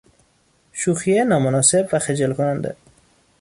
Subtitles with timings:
[0.73, 2.75] شوخی نامناسب و خجل کننده